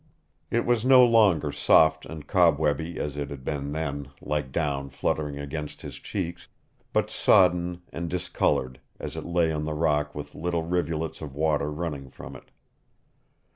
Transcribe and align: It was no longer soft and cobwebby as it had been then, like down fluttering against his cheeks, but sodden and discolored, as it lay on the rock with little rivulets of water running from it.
It 0.49 0.65
was 0.65 0.83
no 0.83 1.05
longer 1.05 1.51
soft 1.51 2.07
and 2.07 2.25
cobwebby 2.25 2.97
as 2.99 3.15
it 3.17 3.29
had 3.29 3.45
been 3.45 3.71
then, 3.71 4.07
like 4.19 4.51
down 4.51 4.89
fluttering 4.89 5.37
against 5.37 5.83
his 5.83 5.97
cheeks, 5.97 6.47
but 6.91 7.11
sodden 7.11 7.83
and 7.93 8.09
discolored, 8.09 8.79
as 8.99 9.15
it 9.15 9.25
lay 9.25 9.51
on 9.51 9.63
the 9.63 9.75
rock 9.75 10.15
with 10.15 10.33
little 10.33 10.63
rivulets 10.63 11.21
of 11.21 11.35
water 11.35 11.69
running 11.71 12.09
from 12.09 12.35
it. 12.35 12.49